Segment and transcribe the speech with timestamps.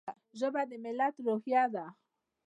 [0.39, 1.85] ژبه د ملت روحیه ده.